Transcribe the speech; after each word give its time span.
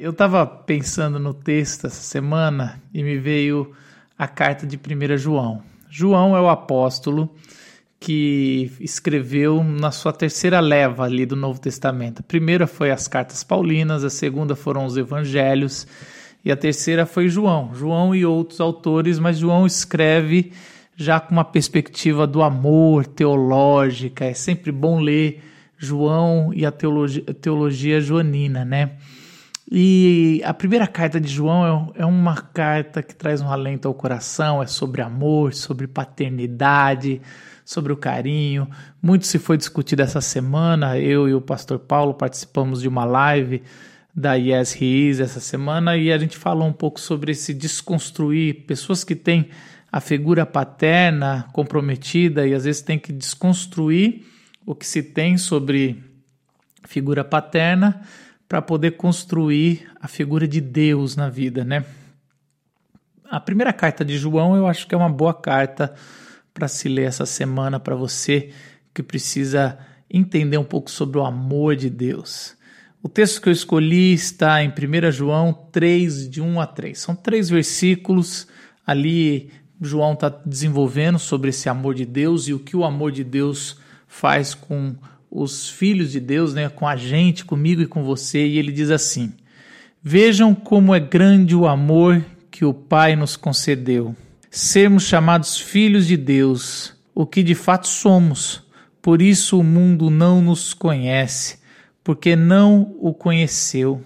Eu 0.00 0.12
estava 0.12 0.46
pensando 0.46 1.18
no 1.18 1.34
texto 1.34 1.88
essa 1.88 2.00
semana 2.00 2.80
e 2.94 3.02
me 3.02 3.18
veio 3.18 3.72
a 4.16 4.28
carta 4.28 4.64
de 4.64 4.76
1 4.76 5.18
João. 5.18 5.60
João 5.90 6.36
é 6.36 6.40
o 6.40 6.48
apóstolo 6.48 7.34
que 7.98 8.70
escreveu 8.78 9.64
na 9.64 9.90
sua 9.90 10.12
terceira 10.12 10.60
leva 10.60 11.02
ali 11.02 11.26
do 11.26 11.34
Novo 11.34 11.60
Testamento. 11.60 12.20
A 12.20 12.22
primeira 12.22 12.68
foi 12.68 12.92
as 12.92 13.08
cartas 13.08 13.42
paulinas, 13.42 14.04
a 14.04 14.08
segunda 14.08 14.54
foram 14.54 14.86
os 14.86 14.96
evangelhos 14.96 15.84
e 16.44 16.52
a 16.52 16.56
terceira 16.56 17.04
foi 17.04 17.28
João. 17.28 17.74
João 17.74 18.14
e 18.14 18.24
outros 18.24 18.60
autores, 18.60 19.18
mas 19.18 19.38
João 19.38 19.66
escreve 19.66 20.52
já 20.94 21.18
com 21.18 21.32
uma 21.32 21.44
perspectiva 21.44 22.24
do 22.24 22.40
amor 22.40 23.04
teológica. 23.04 24.26
É 24.26 24.32
sempre 24.32 24.70
bom 24.70 25.00
ler 25.00 25.42
João 25.76 26.54
e 26.54 26.64
a 26.64 26.70
teologia, 26.70 27.24
a 27.28 27.34
teologia 27.34 28.00
joanina, 28.00 28.64
né? 28.64 28.92
E 29.70 30.40
a 30.44 30.54
primeira 30.54 30.86
carta 30.86 31.20
de 31.20 31.28
João 31.28 31.92
é, 31.94 32.02
é 32.02 32.06
uma 32.06 32.40
carta 32.40 33.02
que 33.02 33.14
traz 33.14 33.42
um 33.42 33.50
alento 33.50 33.86
ao 33.86 33.92
coração, 33.92 34.62
é 34.62 34.66
sobre 34.66 35.02
amor, 35.02 35.52
sobre 35.52 35.86
paternidade, 35.86 37.20
sobre 37.66 37.92
o 37.92 37.96
carinho. 37.96 38.66
Muito 39.02 39.26
se 39.26 39.38
foi 39.38 39.58
discutido 39.58 40.00
essa 40.00 40.22
semana. 40.22 40.98
Eu 40.98 41.28
e 41.28 41.34
o 41.34 41.40
pastor 41.40 41.78
Paulo 41.78 42.14
participamos 42.14 42.80
de 42.80 42.88
uma 42.88 43.04
live 43.04 43.62
da 44.14 44.34
Yes 44.34 44.74
He 44.80 45.10
Is 45.10 45.20
essa 45.20 45.38
semana 45.38 45.98
e 45.98 46.10
a 46.10 46.16
gente 46.16 46.38
falou 46.38 46.66
um 46.66 46.72
pouco 46.72 46.98
sobre 46.98 47.32
esse 47.32 47.52
desconstruir 47.52 48.64
pessoas 48.66 49.04
que 49.04 49.14
têm 49.14 49.50
a 49.92 50.00
figura 50.00 50.46
paterna 50.46 51.46
comprometida 51.52 52.46
e 52.46 52.54
às 52.54 52.64
vezes 52.64 52.80
tem 52.80 52.98
que 52.98 53.12
desconstruir 53.12 54.24
o 54.64 54.74
que 54.74 54.86
se 54.86 55.02
tem 55.02 55.36
sobre 55.36 56.02
figura 56.84 57.22
paterna 57.22 58.00
para 58.48 58.62
poder 58.62 58.92
construir 58.92 59.86
a 60.00 60.08
figura 60.08 60.48
de 60.48 60.60
Deus 60.60 61.14
na 61.14 61.28
vida, 61.28 61.64
né? 61.64 61.84
A 63.30 63.38
primeira 63.38 63.72
carta 63.74 64.04
de 64.04 64.16
João 64.16 64.56
eu 64.56 64.66
acho 64.66 64.86
que 64.86 64.94
é 64.94 64.98
uma 64.98 65.10
boa 65.10 65.34
carta 65.34 65.94
para 66.54 66.66
se 66.66 66.88
ler 66.88 67.04
essa 67.04 67.26
semana 67.26 67.78
para 67.78 67.94
você 67.94 68.50
que 68.94 69.02
precisa 69.02 69.78
entender 70.10 70.56
um 70.56 70.64
pouco 70.64 70.90
sobre 70.90 71.18
o 71.18 71.24
amor 71.24 71.76
de 71.76 71.90
Deus. 71.90 72.56
O 73.02 73.08
texto 73.08 73.40
que 73.40 73.48
eu 73.48 73.52
escolhi 73.52 74.12
está 74.12 74.62
em 74.64 74.70
1 74.70 75.12
João 75.12 75.52
3, 75.70 76.28
de 76.28 76.40
1 76.40 76.60
a 76.60 76.66
3. 76.66 76.98
São 76.98 77.14
três 77.14 77.48
versículos. 77.48 78.48
Ali, 78.84 79.52
João 79.80 80.14
está 80.14 80.28
desenvolvendo 80.28 81.18
sobre 81.18 81.50
esse 81.50 81.68
amor 81.68 81.94
de 81.94 82.04
Deus 82.04 82.48
e 82.48 82.54
o 82.54 82.58
que 82.58 82.76
o 82.76 82.84
amor 82.84 83.12
de 83.12 83.22
Deus 83.22 83.78
faz 84.08 84.54
com 84.54 84.96
os 85.30 85.68
filhos 85.68 86.12
de 86.12 86.20
Deus, 86.20 86.54
né, 86.54 86.68
com 86.68 86.86
a 86.86 86.96
gente, 86.96 87.44
comigo 87.44 87.82
e 87.82 87.86
com 87.86 88.02
você, 88.02 88.46
e 88.46 88.58
ele 88.58 88.72
diz 88.72 88.90
assim: 88.90 89.32
Vejam 90.02 90.54
como 90.54 90.94
é 90.94 91.00
grande 91.00 91.54
o 91.54 91.66
amor 91.66 92.24
que 92.50 92.64
o 92.64 92.72
Pai 92.72 93.14
nos 93.14 93.36
concedeu. 93.36 94.14
Sermos 94.50 95.04
chamados 95.04 95.58
filhos 95.58 96.06
de 96.06 96.16
Deus, 96.16 96.94
o 97.14 97.26
que 97.26 97.42
de 97.42 97.54
fato 97.54 97.86
somos. 97.86 98.62
Por 99.02 99.20
isso 99.20 99.58
o 99.58 99.64
mundo 99.64 100.10
não 100.10 100.40
nos 100.40 100.72
conhece, 100.74 101.58
porque 102.02 102.34
não 102.34 102.94
o 103.00 103.12
conheceu. 103.12 104.02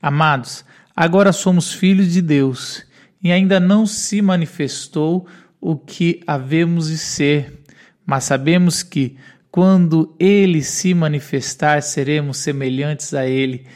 Amados, 0.00 0.64
agora 0.96 1.32
somos 1.32 1.72
filhos 1.72 2.12
de 2.12 2.22
Deus, 2.22 2.84
e 3.22 3.30
ainda 3.30 3.60
não 3.60 3.86
se 3.86 4.20
manifestou 4.20 5.26
o 5.60 5.76
que 5.76 6.20
havemos 6.26 6.88
de 6.88 6.98
ser, 6.98 7.62
mas 8.04 8.24
sabemos 8.24 8.82
que 8.82 9.16
quando 9.52 10.16
ele 10.18 10.62
se 10.62 10.94
manifestar, 10.94 11.82
seremos 11.82 12.38
semelhantes 12.38 13.12
a 13.12 13.26
ele, 13.26 13.66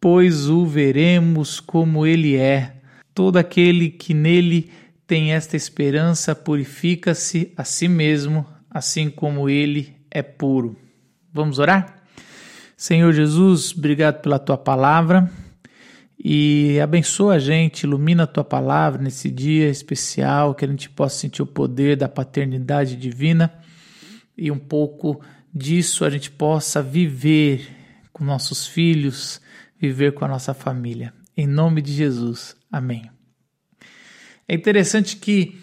pois 0.00 0.48
o 0.48 0.66
veremos 0.66 1.60
como 1.60 2.04
ele 2.04 2.36
é. 2.36 2.74
Todo 3.14 3.36
aquele 3.36 3.90
que 3.90 4.12
nele 4.12 4.72
tem 5.06 5.32
esta 5.32 5.56
esperança 5.56 6.34
purifica-se 6.34 7.52
a 7.56 7.62
si 7.62 7.86
mesmo, 7.86 8.44
assim 8.68 9.08
como 9.08 9.48
ele 9.48 9.94
é 10.10 10.20
puro. 10.20 10.76
Vamos 11.32 11.60
orar? 11.60 12.02
Senhor 12.76 13.12
Jesus, 13.12 13.72
obrigado 13.72 14.22
pela 14.22 14.38
tua 14.38 14.58
palavra 14.58 15.30
e 16.18 16.80
abençoa 16.82 17.34
a 17.34 17.38
gente, 17.38 17.84
ilumina 17.84 18.24
a 18.24 18.26
tua 18.26 18.42
palavra 18.42 19.00
nesse 19.00 19.30
dia 19.30 19.68
especial, 19.68 20.56
que 20.56 20.64
a 20.64 20.68
gente 20.68 20.90
possa 20.90 21.18
sentir 21.18 21.40
o 21.40 21.46
poder 21.46 21.96
da 21.96 22.08
paternidade 22.08 22.96
divina 22.96 23.59
e 24.40 24.50
um 24.50 24.58
pouco 24.58 25.20
disso 25.54 26.02
a 26.04 26.10
gente 26.10 26.30
possa 26.30 26.82
viver 26.82 27.68
com 28.10 28.24
nossos 28.24 28.66
filhos, 28.66 29.40
viver 29.78 30.14
com 30.14 30.24
a 30.24 30.28
nossa 30.28 30.54
família. 30.54 31.12
Em 31.36 31.46
nome 31.46 31.82
de 31.82 31.92
Jesus. 31.92 32.56
Amém. 32.72 33.10
É 34.48 34.54
interessante 34.54 35.16
que 35.16 35.56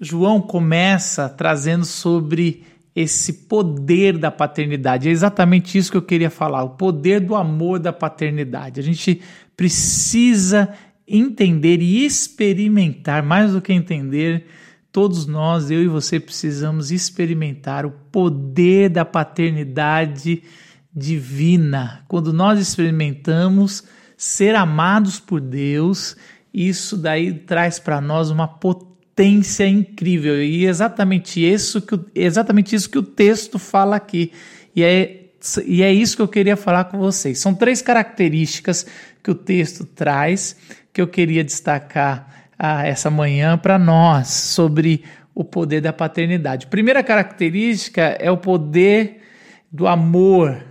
João 0.00 0.40
começa 0.40 1.28
trazendo 1.28 1.84
sobre 1.84 2.64
esse 2.94 3.32
poder 3.32 4.16
da 4.16 4.30
paternidade. 4.30 5.08
É 5.08 5.10
exatamente 5.10 5.76
isso 5.76 5.90
que 5.90 5.96
eu 5.96 6.02
queria 6.02 6.30
falar, 6.30 6.62
o 6.62 6.70
poder 6.70 7.20
do 7.20 7.34
amor 7.34 7.80
da 7.80 7.92
paternidade. 7.92 8.78
A 8.78 8.82
gente 8.82 9.20
precisa 9.56 10.72
entender 11.06 11.82
e 11.82 12.04
experimentar, 12.04 13.22
mais 13.22 13.52
do 13.52 13.60
que 13.60 13.72
entender, 13.72 14.46
Todos 14.94 15.26
nós, 15.26 15.72
eu 15.72 15.82
e 15.82 15.88
você, 15.88 16.20
precisamos 16.20 16.92
experimentar 16.92 17.84
o 17.84 17.90
poder 17.90 18.88
da 18.88 19.04
paternidade 19.04 20.40
divina. 20.94 22.04
Quando 22.06 22.32
nós 22.32 22.60
experimentamos 22.60 23.82
ser 24.16 24.54
amados 24.54 25.18
por 25.18 25.40
Deus, 25.40 26.16
isso 26.54 26.96
daí 26.96 27.32
traz 27.32 27.80
para 27.80 28.00
nós 28.00 28.30
uma 28.30 28.46
potência 28.46 29.66
incrível. 29.66 30.40
E 30.40 30.64
exatamente 30.64 31.44
isso 31.44 31.82
que, 31.82 31.98
exatamente 32.14 32.76
isso 32.76 32.88
que 32.88 32.98
o 32.98 33.02
texto 33.02 33.58
fala 33.58 33.96
aqui. 33.96 34.30
E 34.76 34.84
é, 34.84 35.24
e 35.66 35.82
é 35.82 35.92
isso 35.92 36.14
que 36.14 36.22
eu 36.22 36.28
queria 36.28 36.56
falar 36.56 36.84
com 36.84 36.98
vocês. 36.98 37.40
São 37.40 37.52
três 37.52 37.82
características 37.82 38.86
que 39.24 39.30
o 39.32 39.34
texto 39.34 39.84
traz 39.84 40.56
que 40.92 41.02
eu 41.02 41.08
queria 41.08 41.42
destacar 41.42 42.43
ah, 42.58 42.86
essa 42.86 43.10
manhã 43.10 43.58
para 43.58 43.78
nós 43.78 44.28
sobre 44.28 45.04
o 45.34 45.42
poder 45.42 45.80
da 45.80 45.92
paternidade. 45.92 46.68
Primeira 46.68 47.02
característica 47.02 48.02
é 48.20 48.30
o 48.30 48.36
poder 48.36 49.22
do 49.70 49.86
amor 49.86 50.64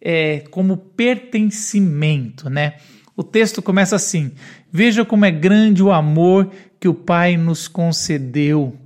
é, 0.00 0.44
como 0.50 0.76
pertencimento, 0.76 2.50
né? 2.50 2.74
O 3.16 3.22
texto 3.22 3.62
começa 3.62 3.96
assim: 3.96 4.32
Veja 4.72 5.04
como 5.04 5.24
é 5.24 5.30
grande 5.30 5.82
o 5.82 5.92
amor 5.92 6.50
que 6.78 6.88
o 6.88 6.94
Pai 6.94 7.36
nos 7.36 7.68
concedeu. 7.68 8.76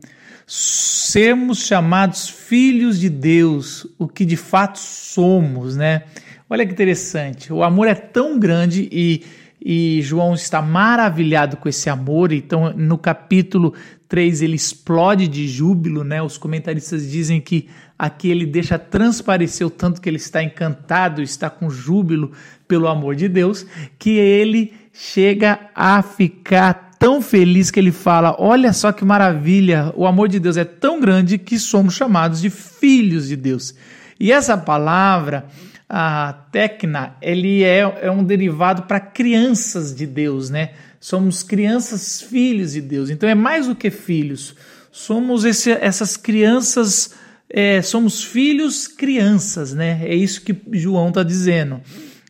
Sermos 0.46 1.66
chamados 1.66 2.28
filhos 2.28 3.00
de 3.00 3.08
Deus, 3.08 3.86
o 3.98 4.06
que 4.06 4.24
de 4.24 4.36
fato 4.36 4.78
somos, 4.78 5.76
né? 5.76 6.02
Olha 6.48 6.66
que 6.66 6.72
interessante. 6.72 7.52
O 7.52 7.62
amor 7.62 7.88
é 7.88 7.94
tão 7.94 8.38
grande 8.38 8.88
e 8.92 9.24
e 9.64 10.02
João 10.02 10.34
está 10.34 10.60
maravilhado 10.60 11.56
com 11.56 11.68
esse 11.68 11.88
amor. 11.88 12.32
Então, 12.32 12.74
no 12.74 12.98
capítulo 12.98 13.72
3, 14.08 14.42
ele 14.42 14.56
explode 14.56 15.26
de 15.26 15.48
júbilo, 15.48 16.04
né? 16.04 16.22
Os 16.22 16.36
comentaristas 16.36 17.10
dizem 17.10 17.40
que 17.40 17.68
aqui 17.98 18.30
ele 18.30 18.44
deixa 18.44 18.78
transparecer 18.78 19.66
o 19.66 19.70
tanto 19.70 20.02
que 20.02 20.08
ele 20.08 20.18
está 20.18 20.42
encantado, 20.42 21.22
está 21.22 21.48
com 21.48 21.70
júbilo 21.70 22.32
pelo 22.68 22.88
amor 22.88 23.16
de 23.16 23.26
Deus, 23.26 23.64
que 23.98 24.10
ele 24.10 24.74
chega 24.92 25.58
a 25.74 26.02
ficar 26.02 26.90
tão 26.98 27.22
feliz 27.22 27.70
que 27.70 27.80
ele 27.80 27.92
fala: 27.92 28.36
Olha 28.38 28.70
só 28.70 28.92
que 28.92 29.04
maravilha, 29.04 29.94
o 29.96 30.06
amor 30.06 30.28
de 30.28 30.38
Deus 30.38 30.58
é 30.58 30.64
tão 30.64 31.00
grande 31.00 31.38
que 31.38 31.58
somos 31.58 31.94
chamados 31.94 32.42
de 32.42 32.50
filhos 32.50 33.28
de 33.28 33.36
Deus. 33.36 33.74
E 34.20 34.30
essa 34.30 34.58
palavra 34.58 35.46
a 35.88 36.32
Tecna, 36.50 37.16
ele 37.20 37.62
é, 37.62 37.80
é 38.02 38.10
um 38.10 38.24
derivado 38.24 38.82
para 38.82 38.98
crianças 38.98 39.94
de 39.94 40.06
Deus, 40.06 40.50
né? 40.50 40.70
Somos 40.98 41.42
crianças 41.42 42.22
filhos 42.22 42.72
de 42.72 42.80
Deus. 42.80 43.10
Então 43.10 43.28
é 43.28 43.34
mais 43.34 43.66
do 43.66 43.74
que 43.74 43.90
filhos. 43.90 44.54
Somos 44.90 45.44
esse, 45.44 45.70
essas 45.70 46.16
crianças, 46.16 47.14
é, 47.50 47.82
somos 47.82 48.24
filhos 48.24 48.88
crianças, 48.88 49.74
né? 49.74 50.00
É 50.04 50.14
isso 50.14 50.40
que 50.42 50.56
João 50.72 51.08
está 51.08 51.22
dizendo. 51.22 51.80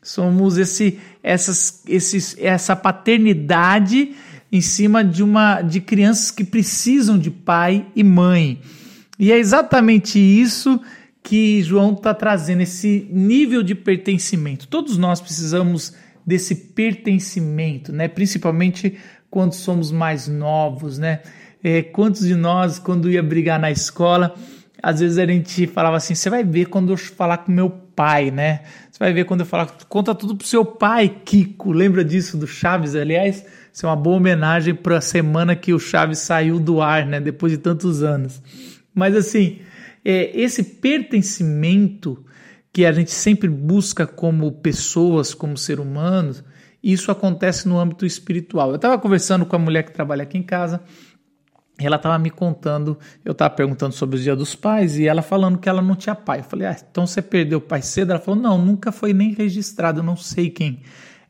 Somos 0.02 0.58
esse, 0.58 0.98
essas, 1.22 1.82
esses, 1.86 2.36
essa 2.38 2.74
paternidade 2.74 4.14
em 4.50 4.60
cima 4.60 5.04
de 5.04 5.22
uma 5.22 5.62
de 5.62 5.80
crianças 5.80 6.30
que 6.30 6.44
precisam 6.44 7.18
de 7.18 7.30
pai 7.30 7.86
e 7.94 8.02
mãe. 8.02 8.60
E 9.18 9.30
é 9.32 9.38
exatamente 9.38 10.18
isso 10.18 10.80
que 11.24 11.62
João 11.62 11.94
está 11.94 12.12
trazendo 12.12 12.60
esse 12.60 13.08
nível 13.10 13.62
de 13.62 13.74
pertencimento. 13.74 14.68
Todos 14.68 14.98
nós 14.98 15.22
precisamos 15.22 15.94
desse 16.24 16.54
pertencimento, 16.54 17.90
né? 17.90 18.08
Principalmente 18.08 18.98
quando 19.30 19.54
somos 19.54 19.90
mais 19.90 20.28
novos, 20.28 20.98
né? 20.98 21.20
É, 21.62 21.80
quantos 21.80 22.26
de 22.26 22.34
nós, 22.34 22.78
quando 22.78 23.10
ia 23.10 23.22
brigar 23.22 23.58
na 23.58 23.70
escola, 23.70 24.34
às 24.82 25.00
vezes 25.00 25.16
a 25.16 25.24
gente 25.24 25.66
falava 25.66 25.96
assim: 25.96 26.14
você 26.14 26.28
vai 26.28 26.44
ver 26.44 26.66
quando 26.66 26.92
eu 26.92 26.96
falar 26.98 27.38
com 27.38 27.50
meu 27.50 27.70
pai, 27.70 28.30
né? 28.30 28.60
Você 28.92 28.98
vai 28.98 29.14
ver 29.14 29.24
quando 29.24 29.40
eu 29.40 29.46
falo, 29.46 29.70
conta 29.88 30.14
tudo 30.14 30.36
pro 30.36 30.46
seu 30.46 30.62
pai, 30.62 31.08
Kiko. 31.24 31.72
Lembra 31.72 32.04
disso 32.04 32.36
do 32.36 32.46
Chaves? 32.46 32.94
Aliás, 32.94 33.46
isso 33.72 33.86
é 33.86 33.88
uma 33.88 33.96
boa 33.96 34.16
homenagem 34.16 34.74
para 34.74 34.98
a 34.98 35.00
semana 35.00 35.56
que 35.56 35.72
o 35.72 35.78
Chaves 35.78 36.18
saiu 36.18 36.60
do 36.60 36.82
ar, 36.82 37.06
né? 37.06 37.18
Depois 37.18 37.50
de 37.50 37.56
tantos 37.56 38.02
anos. 38.02 38.42
Mas 38.94 39.16
assim, 39.16 39.60
é, 40.04 40.38
esse 40.38 40.62
pertencimento 40.62 42.24
que 42.72 42.84
a 42.84 42.92
gente 42.92 43.12
sempre 43.12 43.48
busca 43.48 44.06
como 44.06 44.50
pessoas, 44.50 45.32
como 45.32 45.56
ser 45.56 45.78
humanos, 45.78 46.42
isso 46.82 47.10
acontece 47.10 47.68
no 47.68 47.78
âmbito 47.78 48.04
espiritual. 48.04 48.70
Eu 48.70 48.76
estava 48.76 48.98
conversando 48.98 49.46
com 49.46 49.56
a 49.56 49.58
mulher 49.58 49.84
que 49.84 49.92
trabalha 49.92 50.24
aqui 50.24 50.36
em 50.36 50.42
casa, 50.42 50.82
ela 51.78 51.96
estava 51.96 52.18
me 52.18 52.30
contando, 52.30 52.98
eu 53.24 53.32
estava 53.32 53.54
perguntando 53.54 53.94
sobre 53.94 54.16
os 54.16 54.22
dias 54.22 54.36
dos 54.36 54.54
pais, 54.54 54.98
e 54.98 55.06
ela 55.06 55.22
falando 55.22 55.58
que 55.58 55.68
ela 55.68 55.80
não 55.80 55.96
tinha 55.96 56.14
pai. 56.14 56.40
Eu 56.40 56.44
falei, 56.44 56.68
ah, 56.68 56.76
então 56.90 57.06
você 57.06 57.22
perdeu 57.22 57.58
o 57.58 57.62
pai 57.62 57.82
cedo? 57.82 58.10
Ela 58.10 58.20
falou, 58.20 58.40
não, 58.40 58.58
nunca 58.58 58.92
foi 58.92 59.12
nem 59.12 59.32
registrado, 59.32 60.00
eu 60.00 60.04
não 60.04 60.16
sei 60.16 60.50
quem 60.50 60.82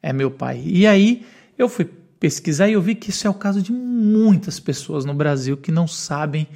é 0.02 0.12
meu 0.12 0.30
pai. 0.30 0.62
E 0.64 0.86
aí 0.86 1.24
eu 1.56 1.68
fui 1.68 1.88
pesquisar 2.18 2.68
e 2.68 2.72
eu 2.72 2.82
vi 2.82 2.94
que 2.94 3.10
isso 3.10 3.26
é 3.26 3.30
o 3.30 3.34
caso 3.34 3.62
de 3.62 3.72
muitas 3.72 4.58
pessoas 4.58 5.04
no 5.04 5.14
Brasil 5.14 5.56
que 5.56 5.70
não 5.70 5.86
sabem 5.86 6.46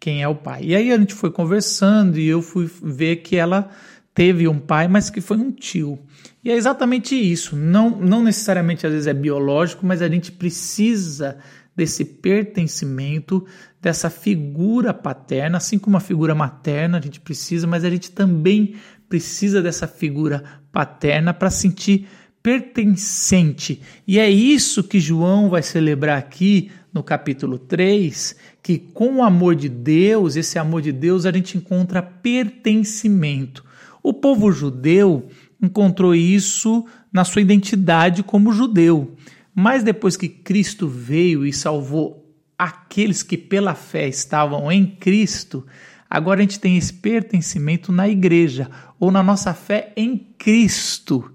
quem 0.00 0.22
é 0.22 0.28
o 0.28 0.34
pai. 0.34 0.64
E 0.64 0.76
aí 0.76 0.92
a 0.92 0.98
gente 0.98 1.14
foi 1.14 1.30
conversando 1.30 2.18
e 2.18 2.26
eu 2.26 2.40
fui 2.42 2.70
ver 2.82 3.16
que 3.16 3.36
ela 3.36 3.70
teve 4.14 4.48
um 4.48 4.58
pai, 4.58 4.88
mas 4.88 5.10
que 5.10 5.20
foi 5.20 5.36
um 5.36 5.52
tio. 5.52 5.98
E 6.42 6.50
é 6.50 6.56
exatamente 6.56 7.14
isso. 7.14 7.54
Não, 7.54 7.90
não 7.90 8.22
necessariamente 8.22 8.86
às 8.86 8.92
vezes 8.92 9.06
é 9.06 9.14
biológico, 9.14 9.86
mas 9.86 10.02
a 10.02 10.08
gente 10.08 10.32
precisa 10.32 11.38
desse 11.76 12.04
pertencimento, 12.04 13.46
dessa 13.80 14.10
figura 14.10 14.92
paterna, 14.92 15.58
assim 15.58 15.78
como 15.78 15.96
a 15.96 16.00
figura 16.00 16.34
materna 16.34 16.98
a 16.98 17.00
gente 17.00 17.20
precisa, 17.20 17.68
mas 17.68 17.84
a 17.84 17.90
gente 17.90 18.10
também 18.10 18.74
precisa 19.08 19.62
dessa 19.62 19.86
figura 19.86 20.42
paterna 20.72 21.32
para 21.32 21.50
sentir 21.50 22.08
pertencente. 22.48 23.82
E 24.06 24.18
é 24.18 24.30
isso 24.30 24.82
que 24.82 24.98
João 24.98 25.50
vai 25.50 25.62
celebrar 25.62 26.16
aqui 26.16 26.70
no 26.90 27.02
capítulo 27.02 27.58
3, 27.58 28.34
que 28.62 28.78
com 28.78 29.16
o 29.16 29.22
amor 29.22 29.54
de 29.54 29.68
Deus, 29.68 30.34
esse 30.34 30.58
amor 30.58 30.80
de 30.80 30.90
Deus, 30.90 31.26
a 31.26 31.30
gente 31.30 31.58
encontra 31.58 32.00
pertencimento. 32.00 33.62
O 34.02 34.14
povo 34.14 34.50
judeu 34.50 35.28
encontrou 35.60 36.14
isso 36.14 36.86
na 37.12 37.22
sua 37.22 37.42
identidade 37.42 38.22
como 38.22 38.50
judeu. 38.50 39.14
Mas 39.54 39.82
depois 39.82 40.16
que 40.16 40.30
Cristo 40.30 40.88
veio 40.88 41.44
e 41.44 41.52
salvou 41.52 42.34
aqueles 42.58 43.22
que 43.22 43.36
pela 43.36 43.74
fé 43.74 44.08
estavam 44.08 44.72
em 44.72 44.86
Cristo, 44.86 45.66
agora 46.08 46.40
a 46.40 46.42
gente 46.44 46.58
tem 46.58 46.78
esse 46.78 46.94
pertencimento 46.94 47.92
na 47.92 48.08
igreja 48.08 48.70
ou 48.98 49.10
na 49.10 49.22
nossa 49.22 49.52
fé 49.52 49.92
em 49.94 50.16
Cristo. 50.38 51.30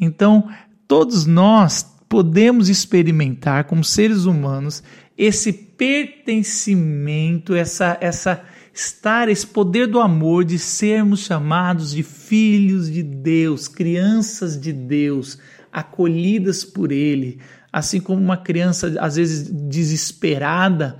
Então, 0.00 0.48
todos 0.86 1.26
nós 1.26 1.94
podemos 2.08 2.68
experimentar 2.68 3.64
como 3.64 3.82
seres 3.82 4.24
humanos 4.24 4.82
esse 5.16 5.52
pertencimento, 5.52 7.54
essa 7.54 7.96
essa 8.00 8.42
estar 8.72 9.28
esse 9.28 9.46
poder 9.46 9.86
do 9.86 10.00
amor 10.00 10.44
de 10.44 10.58
sermos 10.58 11.20
chamados 11.20 11.92
de 11.92 12.02
filhos 12.02 12.90
de 12.90 13.02
Deus, 13.02 13.68
crianças 13.68 14.60
de 14.60 14.72
Deus, 14.72 15.38
acolhidas 15.72 16.64
por 16.64 16.90
Ele, 16.90 17.38
assim 17.72 18.00
como 18.00 18.20
uma 18.20 18.36
criança 18.36 18.96
às 19.00 19.16
vezes 19.16 19.48
desesperada, 19.48 20.98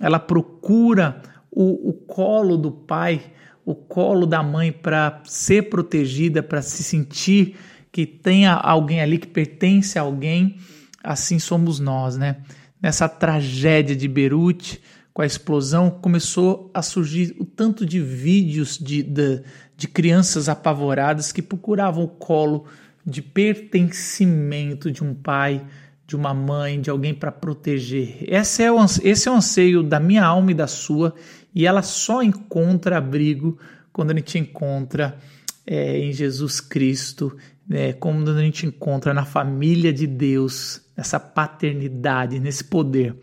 ela 0.00 0.18
procura 0.18 1.22
o, 1.50 1.90
o 1.90 1.92
colo 1.92 2.56
do 2.56 2.72
pai, 2.72 3.22
o 3.64 3.74
colo 3.74 4.26
da 4.26 4.42
mãe 4.42 4.72
para 4.72 5.22
ser 5.24 5.68
protegida, 5.68 6.42
para 6.42 6.60
se 6.60 6.82
sentir 6.82 7.56
que 7.92 8.06
tenha 8.06 8.54
alguém 8.54 9.02
ali 9.02 9.18
que 9.18 9.26
pertence 9.26 9.98
a 9.98 10.02
alguém, 10.02 10.56
assim 11.04 11.38
somos 11.38 11.78
nós, 11.78 12.16
né? 12.16 12.38
Nessa 12.80 13.08
tragédia 13.08 13.94
de 13.94 14.08
Beirute, 14.08 14.80
com 15.12 15.20
a 15.20 15.26
explosão, 15.26 15.90
começou 15.90 16.70
a 16.72 16.80
surgir 16.80 17.36
o 17.38 17.44
tanto 17.44 17.84
de 17.84 18.00
vídeos 18.00 18.78
de, 18.78 19.02
de, 19.02 19.42
de 19.76 19.86
crianças 19.86 20.48
apavoradas 20.48 21.30
que 21.30 21.42
procuravam 21.42 22.04
o 22.04 22.08
colo 22.08 22.64
de 23.04 23.20
pertencimento 23.20 24.90
de 24.90 25.04
um 25.04 25.14
pai, 25.14 25.64
de 26.06 26.16
uma 26.16 26.32
mãe, 26.32 26.80
de 26.80 26.88
alguém 26.88 27.12
para 27.12 27.30
proteger. 27.30 28.24
Esse 28.26 28.62
é, 28.62 28.72
o, 28.72 28.78
esse 29.02 29.28
é 29.28 29.30
o 29.30 29.34
anseio 29.34 29.82
da 29.82 30.00
minha 30.00 30.24
alma 30.24 30.50
e 30.50 30.54
da 30.54 30.66
sua, 30.66 31.14
e 31.54 31.66
ela 31.66 31.82
só 31.82 32.22
encontra 32.22 32.96
abrigo 32.96 33.58
quando 33.92 34.12
a 34.12 34.14
gente 34.14 34.38
encontra 34.38 35.18
é, 35.66 35.98
em 35.98 36.12
Jesus 36.12 36.60
Cristo, 36.60 37.36
né, 37.68 37.92
como 37.92 38.28
a 38.28 38.40
gente 38.40 38.66
encontra 38.66 39.14
na 39.14 39.24
família 39.24 39.92
de 39.92 40.06
Deus, 40.06 40.82
nessa 40.96 41.18
paternidade, 41.18 42.40
nesse 42.40 42.64
poder. 42.64 43.14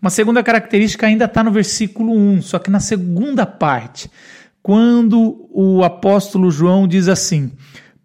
Uma 0.00 0.10
segunda 0.10 0.42
característica 0.42 1.06
ainda 1.06 1.24
está 1.24 1.42
no 1.42 1.50
versículo 1.50 2.12
1, 2.12 2.42
só 2.42 2.58
que 2.58 2.70
na 2.70 2.80
segunda 2.80 3.46
parte, 3.46 4.10
quando 4.62 5.48
o 5.50 5.82
apóstolo 5.84 6.50
João 6.50 6.86
diz 6.86 7.08
assim: 7.08 7.52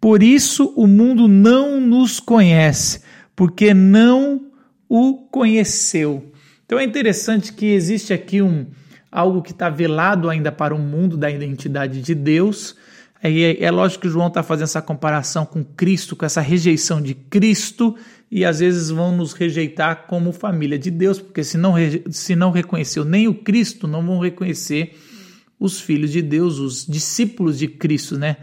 Por 0.00 0.22
isso 0.22 0.72
o 0.76 0.86
mundo 0.86 1.28
não 1.28 1.80
nos 1.80 2.18
conhece, 2.20 3.02
porque 3.36 3.74
não 3.74 4.46
o 4.88 5.26
conheceu. 5.30 6.32
Então 6.64 6.78
é 6.78 6.84
interessante 6.84 7.52
que 7.52 7.66
existe 7.66 8.12
aqui 8.12 8.40
um 8.40 8.66
algo 9.10 9.42
que 9.42 9.52
está 9.52 9.68
velado 9.68 10.30
ainda 10.30 10.50
para 10.50 10.74
o 10.74 10.78
mundo 10.78 11.18
da 11.18 11.30
identidade 11.30 12.00
de 12.00 12.14
Deus. 12.14 12.74
É, 13.22 13.62
é 13.64 13.70
lógico 13.70 14.02
que 14.02 14.08
João 14.08 14.26
está 14.26 14.42
fazendo 14.42 14.64
essa 14.64 14.82
comparação 14.82 15.46
com 15.46 15.62
Cristo, 15.62 16.16
com 16.16 16.26
essa 16.26 16.40
rejeição 16.40 17.00
de 17.00 17.14
Cristo 17.14 17.96
e 18.30 18.44
às 18.44 18.58
vezes 18.58 18.90
vão 18.90 19.14
nos 19.14 19.32
rejeitar 19.32 20.06
como 20.06 20.32
família 20.32 20.78
de 20.78 20.90
Deus, 20.90 21.20
porque 21.20 21.44
se 21.44 21.56
não, 21.56 21.74
se 22.10 22.34
não 22.34 22.50
reconheceu 22.50 23.04
nem 23.04 23.28
o 23.28 23.34
Cristo, 23.34 23.86
não 23.86 24.04
vão 24.04 24.18
reconhecer 24.18 24.98
os 25.60 25.80
filhos 25.80 26.10
de 26.10 26.20
Deus, 26.20 26.58
os 26.58 26.84
discípulos 26.84 27.58
de 27.58 27.68
Cristo, 27.68 28.18
né? 28.18 28.38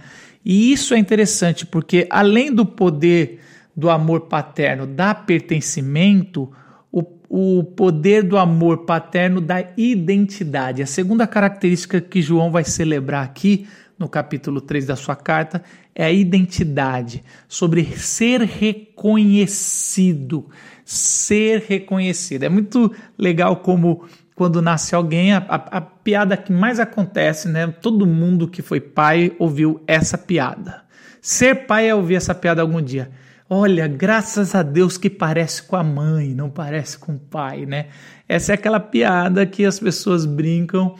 E 0.45 0.71
isso 0.71 0.93
é 0.93 0.97
interessante, 0.97 1.65
porque 1.65 2.07
além 2.09 2.53
do 2.53 2.65
poder 2.65 3.39
do 3.75 3.89
amor 3.89 4.21
paterno, 4.21 4.85
da 4.85 5.13
pertencimento, 5.13 6.51
o, 6.91 7.03
o 7.29 7.63
poder 7.63 8.23
do 8.23 8.37
amor 8.37 8.85
paterno 8.85 9.41
da 9.41 9.65
identidade. 9.77 10.81
A 10.81 10.85
segunda 10.87 11.25
característica 11.25 11.99
que 11.99 12.21
João 12.21 12.51
vai 12.51 12.63
celebrar 12.63 13.23
aqui 13.23 13.67
no 13.99 14.07
capítulo 14.07 14.61
3 14.61 14.85
da 14.85 14.95
sua 14.95 15.15
carta 15.15 15.61
é 15.93 16.05
a 16.05 16.11
identidade, 16.11 17.21
sobre 17.47 17.83
ser 17.97 18.41
reconhecido, 18.41 20.49
ser 20.85 21.65
reconhecido. 21.67 22.43
É 22.43 22.49
muito 22.49 22.95
legal 23.17 23.57
como 23.57 24.05
quando 24.33 24.61
nasce 24.61 24.95
alguém, 24.95 25.33
a, 25.33 25.39
a, 25.39 25.77
a, 25.77 25.81
piada 25.81 26.37
que 26.37 26.53
mais 26.53 26.79
acontece, 26.79 27.49
né? 27.49 27.67
Todo 27.67 28.07
mundo 28.07 28.47
que 28.47 28.61
foi 28.61 28.79
pai 28.79 29.33
ouviu 29.37 29.83
essa 29.85 30.17
piada. 30.17 30.83
Ser 31.21 31.67
pai 31.67 31.89
é 31.89 31.93
ouvir 31.93 32.15
essa 32.15 32.33
piada 32.33 32.61
algum 32.61 32.81
dia. 32.81 33.11
Olha, 33.49 33.85
graças 33.85 34.55
a 34.55 34.63
Deus 34.63 34.97
que 34.97 35.09
parece 35.09 35.63
com 35.63 35.75
a 35.75 35.83
mãe, 35.83 36.33
não 36.33 36.49
parece 36.49 36.97
com 36.97 37.15
o 37.15 37.19
pai, 37.19 37.65
né? 37.65 37.87
Essa 38.29 38.53
é 38.53 38.55
aquela 38.55 38.79
piada 38.79 39.45
que 39.45 39.65
as 39.65 39.77
pessoas 39.77 40.25
brincam 40.25 40.95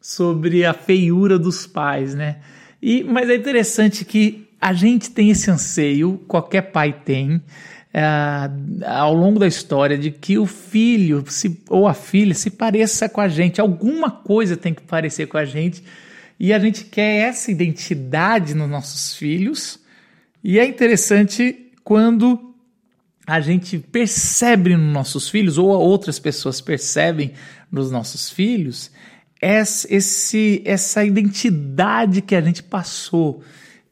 sobre 0.00 0.64
a 0.64 0.72
feiura 0.72 1.38
dos 1.38 1.66
pais, 1.66 2.14
né? 2.14 2.36
E, 2.82 3.04
mas 3.04 3.28
é 3.28 3.34
interessante 3.34 4.04
que 4.04 4.48
a 4.60 4.72
gente 4.72 5.10
tem 5.10 5.30
esse 5.30 5.50
anseio, 5.50 6.22
qualquer 6.26 6.70
pai 6.72 6.92
tem, 6.92 7.42
é, 7.92 8.04
ao 8.86 9.12
longo 9.14 9.38
da 9.38 9.46
história, 9.46 9.98
de 9.98 10.10
que 10.10 10.38
o 10.38 10.46
filho 10.46 11.24
se, 11.28 11.62
ou 11.68 11.88
a 11.88 11.94
filha 11.94 12.34
se 12.34 12.50
pareça 12.50 13.08
com 13.08 13.20
a 13.20 13.28
gente. 13.28 13.60
Alguma 13.60 14.10
coisa 14.10 14.56
tem 14.56 14.72
que 14.72 14.82
parecer 14.82 15.26
com 15.26 15.36
a 15.36 15.44
gente. 15.44 15.82
E 16.38 16.52
a 16.52 16.58
gente 16.58 16.84
quer 16.84 17.28
essa 17.28 17.50
identidade 17.50 18.54
nos 18.54 18.68
nossos 18.68 19.14
filhos. 19.14 19.78
E 20.42 20.58
é 20.58 20.64
interessante 20.66 21.70
quando 21.84 22.54
a 23.26 23.40
gente 23.40 23.78
percebe 23.78 24.76
nos 24.76 24.92
nossos 24.92 25.28
filhos, 25.28 25.58
ou 25.58 25.68
outras 25.68 26.18
pessoas 26.18 26.60
percebem 26.60 27.32
nos 27.70 27.90
nossos 27.90 28.30
filhos, 28.30 28.90
esse, 29.42 30.62
essa 30.64 31.04
identidade 31.04 32.20
que 32.20 32.34
a 32.34 32.40
gente 32.40 32.62
passou. 32.62 33.42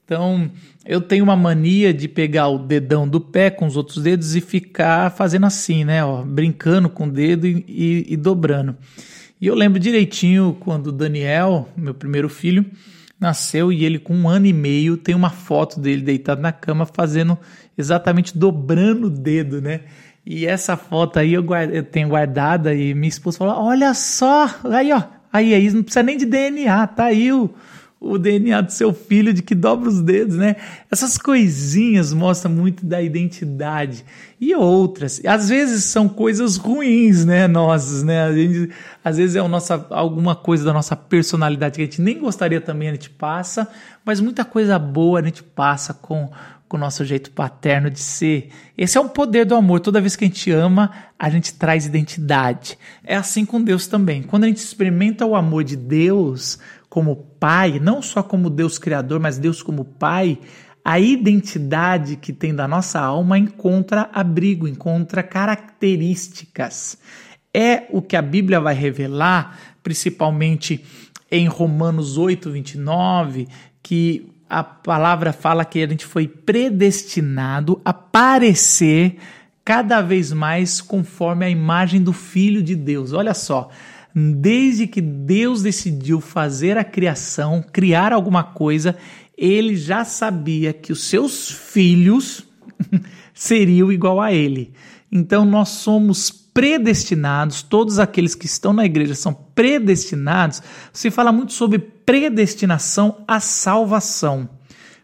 Então, 0.05 0.51
eu 0.85 1.01
tenho 1.01 1.25
uma 1.25 1.37
mania 1.37 1.93
de 1.93 2.09
pegar 2.09 2.49
o 2.49 2.59
dedão 2.59 3.07
do 3.07 3.21
pé 3.21 3.51
com 3.51 3.67
os 3.67 3.77
outros 3.77 4.03
dedos 4.03 4.35
e 4.35 4.41
ficar 4.41 5.11
fazendo 5.11 5.47
assim, 5.47 5.85
né? 5.85 6.05
Ó, 6.05 6.23
brincando 6.23 6.89
com 6.89 7.07
o 7.07 7.11
dedo 7.11 7.47
e, 7.47 7.65
e, 7.69 8.07
e 8.09 8.17
dobrando. 8.17 8.77
E 9.41 9.47
eu 9.47 9.55
lembro 9.55 9.79
direitinho 9.79 10.57
quando 10.61 10.89
o 10.89 10.93
Daniel, 10.93 11.69
meu 11.77 11.95
primeiro 11.95 12.29
filho, 12.29 12.65
nasceu 13.21 13.73
e 13.73 13.85
ele 13.85 13.99
com 13.99 14.15
um 14.15 14.29
ano 14.29 14.47
e 14.47 14.53
meio 14.53 14.97
tem 14.97 15.15
uma 15.15 15.31
foto 15.31 15.79
dele 15.79 16.03
deitado 16.03 16.41
na 16.41 16.53
cama 16.53 16.87
fazendo 16.87 17.39
exatamente 17.77 18.37
dobrando 18.37 19.09
o 19.09 19.11
dedo, 19.11 19.61
né? 19.61 19.83
E 20.25 20.47
essa 20.47 20.77
foto 20.77 21.19
aí 21.19 21.35
eu, 21.35 21.43
guarda, 21.43 21.75
eu 21.75 21.83
tenho 21.83 22.09
guardada 22.09 22.75
e 22.75 22.95
minha 22.95 23.09
esposa 23.09 23.39
falou: 23.39 23.63
Olha 23.65 23.95
só, 23.95 24.49
aí 24.65 24.93
ó, 24.93 25.03
Aí, 25.33 25.55
aí 25.55 25.71
não 25.71 25.83
precisa 25.83 26.03
nem 26.03 26.17
de 26.17 26.27
DNA, 26.27 26.87
tá 26.87 27.05
aí 27.05 27.33
o, 27.33 27.51
o 28.01 28.17
DNA 28.17 28.61
do 28.61 28.73
seu 28.73 28.93
filho 28.95 29.35
de 29.35 29.43
que 29.43 29.55
dobra 29.55 29.89
os 29.89 30.01
dedos, 30.01 30.37
né? 30.37 30.57
Essas 30.91 31.19
coisinhas 31.19 32.13
mostram 32.13 32.53
muito 32.53 32.87
da 32.87 33.03
identidade 33.03 34.05
e 34.41 34.55
outras. 34.55 35.21
Às 35.27 35.49
vezes 35.49 35.85
são 35.85 36.09
coisas 36.09 36.57
ruins, 36.57 37.25
né, 37.25 37.49
nossas, 37.49 38.03
né? 38.03 38.25
A 38.25 38.33
gente, 38.33 38.73
às 39.05 39.17
vezes 39.17 39.35
é 39.35 39.47
nossa, 39.47 39.87
alguma 39.91 40.37
coisa 40.37 40.65
da 40.65 40.73
nossa 40.73 40.95
personalidade 40.95 41.77
que 41.77 41.83
a 41.83 41.85
gente 41.85 42.01
nem 42.01 42.19
gostaria 42.19 42.61
também 42.61 42.89
a 42.89 42.93
gente 42.93 43.11
passa, 43.11 43.69
mas 44.05 44.21
muita 44.21 44.45
coisa 44.45 44.79
boa 44.79 45.19
a 45.19 45.23
gente 45.23 45.43
passa 45.43 45.93
com 45.93 46.31
com 46.69 46.77
o 46.77 46.81
nosso 46.81 47.05
jeito 47.05 47.31
paterno 47.31 47.91
de 47.91 47.99
ser. 47.99 48.51
Esse 48.77 48.99
é 48.99 49.01
o 49.01 49.09
poder 49.09 49.47
do 49.47 49.55
amor. 49.55 49.81
Toda 49.81 50.01
vez 50.01 50.15
que 50.15 50.25
a 50.25 50.29
gente 50.29 50.51
ama, 50.53 50.91
a 51.19 51.31
gente 51.31 51.55
traz 51.55 51.87
identidade. 51.87 52.79
É 53.03 53.17
assim 53.17 53.45
com 53.45 53.63
Deus 53.63 53.87
também. 53.87 54.23
Quando 54.23 54.45
a 54.45 54.47
gente 54.49 54.59
experimenta 54.59 55.25
o 55.25 55.35
amor 55.35 55.65
de 55.65 55.77
Deus 55.77 56.59
como 56.89 57.17
Pai, 57.41 57.79
não 57.81 58.03
só 58.03 58.23
como 58.23 58.51
Deus 58.51 58.79
Criador, 58.79 59.19
mas 59.19 59.39
Deus 59.39 59.63
como 59.63 59.85
Pai, 59.85 60.39
a 60.85 60.99
identidade 61.01 62.17
que 62.17 62.33
tem 62.33 62.55
da 62.55 62.69
nossa 62.69 63.01
alma 63.01 63.39
encontra 63.39 64.09
abrigo, 64.13 64.69
encontra 64.69 65.23
características. 65.23 66.99
É 67.53 67.87
o 67.91 68.03
que 68.03 68.17
a 68.17 68.23
Bíblia 68.23 68.61
vai 68.61 68.75
revelar, 68.75 69.59
principalmente 69.83 70.85
em 71.31 71.47
Romanos 71.47 72.17
8, 72.17 72.51
29, 72.51 73.49
que 73.83 74.31
a 74.49 74.63
palavra 74.65 75.33
fala 75.33 75.65
que 75.65 75.83
a 75.83 75.89
gente 75.89 76.07
foi 76.07 76.27
predestinado 76.27 77.81
a 77.85 77.93
parecer 77.93 79.19
cada 79.65 80.01
vez 80.01 80.33
mais 80.33 80.81
conforme 80.81 81.45
a 81.45 81.51
imagem 81.51 82.03
do 82.03 82.13
Filho 82.13 82.63
de 82.63 82.75
Deus. 82.75 83.13
Olha 83.13 83.35
só, 83.35 83.69
desde 84.15 84.87
que 84.87 85.01
Deus 85.01 85.63
decidiu 85.63 86.21
fazer 86.21 86.79
a 86.79 86.85
criação, 86.85 87.63
criar 87.73 88.13
alguma 88.13 88.43
coisa, 88.43 88.97
ele 89.37 89.77
já 89.77 90.05
sabia 90.05 90.73
que 90.73 90.91
os 90.91 91.05
seus 91.05 91.51
filhos 91.51 92.45
seriam 93.35 93.93
igual 93.93 94.21
a 94.21 94.33
ele. 94.33 94.73
Então 95.13 95.45
nós 95.45 95.69
somos 95.69 96.31
predestinados, 96.59 97.63
todos 97.63 98.01
aqueles 98.01 98.35
que 98.35 98.47
estão 98.47 98.73
na 98.73 98.85
igreja 98.85 99.15
são 99.15 99.33
predestinados. 99.33 100.61
Se 100.93 101.09
fala 101.09 101.31
muito 101.31 101.53
sobre 101.53 101.79
predestinação 101.79 103.23
à 103.29 103.39
salvação. 103.39 104.49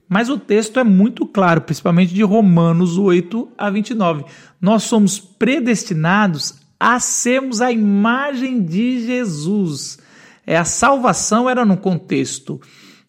Mas 0.08 0.28
o 0.28 0.37
texto 0.37 0.80
é 0.80 0.82
muito 0.82 1.25
claro, 1.25 1.61
principalmente 1.61 2.12
de 2.12 2.25
Romanos 2.25 2.99
8 2.99 3.52
a 3.56 3.70
29. 3.70 4.25
Nós 4.61 4.82
somos 4.82 5.20
predestinados 5.20 6.56
a 6.78 6.99
sermos 6.99 7.61
a 7.61 7.70
imagem 7.70 8.61
de 8.61 9.06
Jesus. 9.06 10.00
É, 10.44 10.56
a 10.56 10.64
salvação 10.64 11.49
era 11.49 11.64
no 11.64 11.76
contexto 11.76 12.61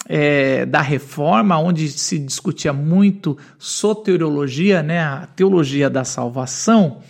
é, 0.07 0.67
da 0.67 0.81
reforma, 0.81 1.57
onde 1.57 1.89
se 1.89 2.19
discutia 2.19 2.71
muito 2.71 3.35
soteriologia, 3.57 4.83
né, 4.83 4.99
a 4.99 5.25
teologia 5.35 5.89
da 5.89 6.03
salvação 6.03 7.01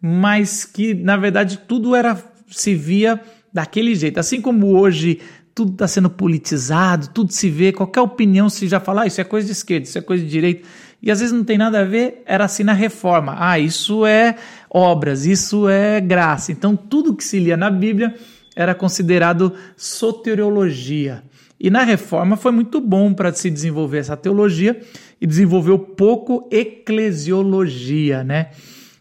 mas 0.00 0.64
que 0.64 0.94
na 0.94 1.16
verdade 1.16 1.58
tudo 1.66 1.94
era 1.94 2.16
se 2.50 2.74
via 2.74 3.20
daquele 3.52 3.94
jeito. 3.94 4.18
Assim 4.18 4.40
como 4.40 4.78
hoje 4.78 5.20
tudo 5.54 5.72
está 5.72 5.88
sendo 5.88 6.08
politizado, 6.08 7.08
tudo 7.08 7.32
se 7.32 7.50
vê, 7.50 7.72
qualquer 7.72 8.00
opinião 8.00 8.48
se 8.48 8.68
já 8.68 8.78
fala, 8.78 9.02
ah, 9.02 9.06
isso 9.06 9.20
é 9.20 9.24
coisa 9.24 9.46
de 9.46 9.52
esquerda, 9.52 9.88
isso 9.88 9.98
é 9.98 10.00
coisa 10.00 10.22
de 10.22 10.30
direita, 10.30 10.68
e 11.02 11.10
às 11.10 11.18
vezes 11.18 11.32
não 11.32 11.42
tem 11.42 11.58
nada 11.58 11.80
a 11.80 11.84
ver, 11.84 12.22
era 12.26 12.44
assim 12.44 12.62
na 12.62 12.72
reforma. 12.72 13.34
Ah, 13.38 13.58
isso 13.58 14.06
é 14.06 14.36
obras, 14.70 15.26
isso 15.26 15.68
é 15.68 16.00
graça. 16.00 16.52
Então 16.52 16.76
tudo 16.76 17.14
que 17.14 17.24
se 17.24 17.38
lia 17.38 17.56
na 17.56 17.70
Bíblia 17.70 18.14
era 18.54 18.74
considerado 18.74 19.52
soteriologia. 19.76 21.22
E 21.60 21.70
na 21.70 21.82
reforma 21.82 22.36
foi 22.36 22.52
muito 22.52 22.80
bom 22.80 23.12
para 23.12 23.32
se 23.32 23.50
desenvolver 23.50 23.98
essa 23.98 24.16
teologia 24.16 24.80
e 25.20 25.26
desenvolveu 25.26 25.78
pouco 25.78 26.48
eclesiologia, 26.50 28.22
né? 28.22 28.50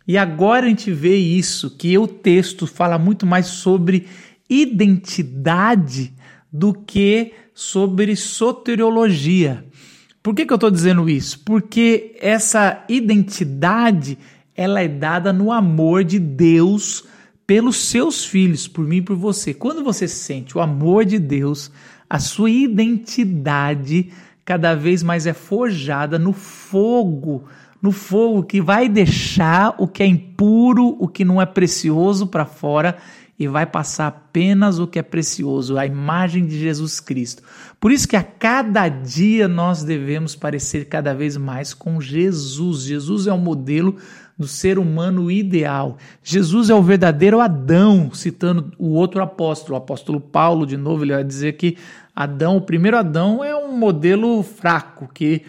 E 0.07 0.17
agora 0.17 0.65
a 0.65 0.69
gente 0.69 0.91
vê 0.91 1.17
isso, 1.17 1.71
que 1.71 1.97
o 1.97 2.07
texto 2.07 2.65
fala 2.65 2.97
muito 2.97 3.25
mais 3.25 3.47
sobre 3.47 4.07
identidade 4.49 6.13
do 6.51 6.73
que 6.73 7.33
sobre 7.53 8.15
soteriologia. 8.15 9.65
Por 10.23 10.33
que, 10.33 10.45
que 10.45 10.53
eu 10.53 10.55
estou 10.55 10.71
dizendo 10.71 11.09
isso? 11.09 11.39
Porque 11.39 12.15
essa 12.21 12.83
identidade 12.87 14.17
ela 14.55 14.81
é 14.81 14.87
dada 14.87 15.31
no 15.31 15.51
amor 15.51 16.03
de 16.03 16.17
Deus 16.19 17.03
pelos 17.45 17.77
seus 17.77 18.25
filhos, 18.25 18.67
por 18.67 18.85
mim 18.85 18.97
e 18.97 19.01
por 19.01 19.15
você. 19.15 19.53
Quando 19.53 19.83
você 19.83 20.07
sente 20.07 20.57
o 20.57 20.61
amor 20.61 21.05
de 21.05 21.19
Deus, 21.19 21.71
a 22.09 22.19
sua 22.19 22.49
identidade 22.49 24.11
cada 24.43 24.73
vez 24.73 25.03
mais 25.03 25.27
é 25.27 25.33
forjada 25.33 26.17
no 26.17 26.33
fogo 26.33 27.45
no 27.81 27.91
fogo 27.91 28.43
que 28.43 28.61
vai 28.61 28.89
deixar 28.89 29.75
o 29.77 29.87
que 29.87 30.03
é 30.03 30.05
impuro, 30.05 30.95
o 30.99 31.07
que 31.07 31.23
não 31.23 31.41
é 31.41 31.45
precioso 31.45 32.27
para 32.27 32.45
fora 32.45 32.97
e 33.39 33.47
vai 33.47 33.67
passar 33.67 34.07
apenas 34.07 34.79
o 34.79 34.87
que 34.87 34.97
é 34.97 35.03
precioso, 35.03 35.77
a 35.77 35.85
imagem 35.85 36.45
de 36.45 36.59
Jesus 36.59 36.99
Cristo. 36.99 37.43
Por 37.79 37.91
isso 37.91 38.07
que 38.07 38.15
a 38.15 38.23
cada 38.23 38.89
dia 38.89 39.47
nós 39.47 39.83
devemos 39.83 40.35
parecer 40.35 40.85
cada 40.85 41.13
vez 41.13 41.37
mais 41.37 41.73
com 41.73 42.01
Jesus. 42.01 42.81
Jesus 42.81 43.27
é 43.27 43.33
o 43.33 43.37
modelo 43.37 43.95
do 44.37 44.47
ser 44.47 44.79
humano 44.79 45.29
ideal. 45.29 45.97
Jesus 46.23 46.71
é 46.71 46.73
o 46.73 46.81
verdadeiro 46.81 47.39
Adão, 47.39 48.11
citando 48.11 48.71
o 48.77 48.89
outro 48.89 49.21
apóstolo, 49.21 49.75
o 49.75 49.77
apóstolo 49.77 50.19
Paulo, 50.19 50.65
de 50.65 50.77
novo, 50.77 51.03
ele 51.03 51.13
vai 51.13 51.23
dizer 51.23 51.53
que 51.53 51.77
Adão, 52.15 52.57
o 52.57 52.61
primeiro 52.61 52.97
Adão, 52.97 53.43
é 53.43 53.55
um 53.55 53.77
modelo 53.77 54.41
fraco, 54.41 55.07
que 55.13 55.43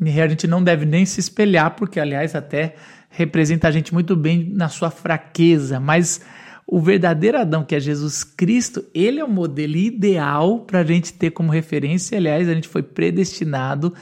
a 0.00 0.28
gente 0.28 0.46
não 0.46 0.62
deve 0.62 0.86
nem 0.86 1.04
se 1.04 1.20
espelhar, 1.20 1.76
porque, 1.76 2.00
aliás, 2.00 2.34
até 2.34 2.74
representa 3.10 3.68
a 3.68 3.70
gente 3.70 3.92
muito 3.92 4.16
bem 4.16 4.50
na 4.54 4.68
sua 4.68 4.90
fraqueza, 4.90 5.78
mas 5.78 6.20
o 6.66 6.80
verdadeiro 6.80 7.38
Adão, 7.38 7.64
que 7.64 7.74
é 7.74 7.80
Jesus 7.80 8.22
Cristo, 8.22 8.84
ele 8.94 9.18
é 9.18 9.24
o 9.24 9.28
modelo 9.28 9.76
ideal 9.76 10.60
para 10.60 10.80
a 10.80 10.84
gente 10.84 11.12
ter 11.12 11.32
como 11.32 11.50
referência. 11.50 12.16
Aliás, 12.16 12.48
a 12.48 12.54
gente 12.54 12.68
foi 12.68 12.82
predestinado 12.82 13.92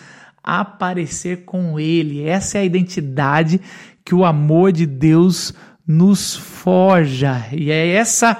a 0.44 0.60
aparecer 0.60 1.46
com 1.46 1.80
ele. 1.80 2.22
Essa 2.22 2.58
é 2.58 2.60
a 2.60 2.64
identidade 2.64 3.60
que 4.04 4.14
o 4.14 4.24
amor 4.24 4.70
de 4.70 4.84
Deus 4.84 5.54
nos 5.86 6.36
forja. 6.36 7.46
E 7.52 7.70
é 7.70 7.88
essa 7.88 8.36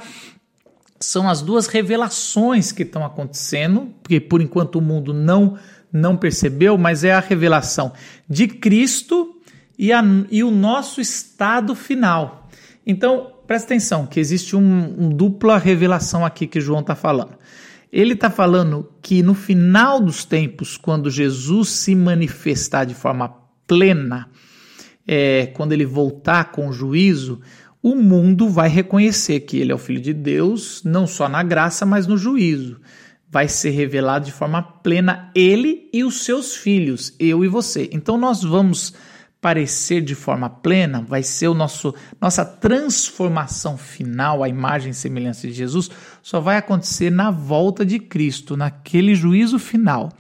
são 1.01 1.29
as 1.29 1.41
duas 1.41 1.67
revelações 1.67 2.73
que 2.73 2.83
estão 2.83 3.05
acontecendo, 3.05 3.95
porque 4.03 4.21
por 4.21 4.43
enquanto 4.43 4.77
o 4.77 4.83
mundo 4.83 5.15
não 5.15 5.57
não 5.93 6.17
percebeu, 6.17 6.77
mas 6.77 7.05
é 7.05 7.13
a 7.13 7.21
revelação 7.21 7.93
de 8.29 8.47
Cristo 8.47 9.37
e, 9.79 9.93
a, 9.93 10.03
e 10.31 10.43
o 10.43 10.51
nosso 10.51 11.01
estado 11.01 11.75
final. 11.75 12.49
Então, 12.87 13.33
presta 13.47 13.69
atenção, 13.69 14.07
que 14.07 14.21
existe 14.21 14.57
um, 14.57 15.05
um 15.05 15.09
dupla 15.09 15.59
revelação 15.59 16.25
aqui 16.25 16.47
que 16.47 16.61
João 16.61 16.81
está 16.81 16.95
falando. 16.95 17.37
Ele 17.91 18.13
está 18.13 18.29
falando 18.29 18.91
que 19.01 19.23
no 19.23 19.35
final 19.35 20.01
dos 20.01 20.25
tempos, 20.25 20.77
quando 20.77 21.11
Jesus 21.11 21.71
se 21.71 21.95
manifestar 21.95 22.85
de 22.85 22.95
forma 22.95 23.35
plena, 23.67 24.29
é, 25.07 25.47
quando 25.55 25.73
ele 25.73 25.87
voltar 25.87 26.53
com 26.53 26.69
o 26.69 26.73
juízo, 26.73 27.41
o 27.83 27.95
mundo 27.95 28.49
vai 28.49 28.69
reconhecer 28.69 29.41
que 29.41 29.57
ele 29.57 29.73
é 29.73 29.75
o 29.75 29.79
Filho 29.79 30.01
de 30.01 30.13
Deus, 30.13 30.83
não 30.85 31.07
só 31.07 31.29
na 31.29 31.43
graça, 31.43 31.87
mas 31.87 32.07
no 32.07 32.19
juízo 32.19 32.79
vai 33.31 33.49
ser 33.49 33.71
revelado 33.71 34.27
de 34.27 34.33
forma 34.33 34.63
plena 34.63 35.31
ele 35.35 35.89
e 35.93 36.03
os 36.03 36.25
seus 36.25 36.57
filhos, 36.57 37.15
eu 37.19 37.45
e 37.45 37.49
você. 37.49 37.89
Então 37.93 38.17
nós 38.17 38.43
vamos 38.43 38.95
parecer 39.41 40.01
de 40.01 40.15
forma 40.15 40.51
plena, 40.51 41.05
vai 41.07 41.23
ser 41.23 41.49
o 41.49 41.55
nosso 41.55 41.95
nossa 42.21 42.45
transformação 42.45 43.77
final, 43.77 44.43
a 44.43 44.49
imagem 44.49 44.91
e 44.91 44.95
semelhança 44.95 45.47
de 45.47 45.53
Jesus, 45.53 45.91
só 46.23 46.41
vai 46.41 46.57
acontecer 46.57 47.11
na 47.11 47.31
volta 47.31 47.87
de 47.87 47.99
Cristo, 48.01 48.57
naquele 48.57 49.15
juízo 49.15 49.59
final. 49.59 50.11